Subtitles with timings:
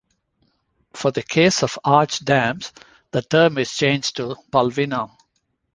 [0.93, 2.73] For the case of arch dams,
[3.11, 5.15] the term is changed to "pulvino".